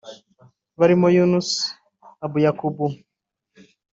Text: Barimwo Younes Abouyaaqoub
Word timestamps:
Barimwo 0.79 1.07
Younes 1.15 1.49
Abouyaaqoub 2.25 2.77